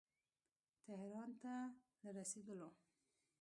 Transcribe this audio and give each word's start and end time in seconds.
تهران 0.85 1.29
ته 1.41 1.53
له 2.03 2.09
رسېدلو. 2.17 2.69